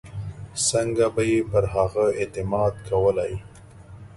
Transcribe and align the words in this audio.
څنګه 0.69 1.05
به 1.15 1.23
یې 1.31 1.39
پر 1.49 1.63
هغه 1.73 2.05
اعتماد 2.19 2.73
کولای. 2.89 3.33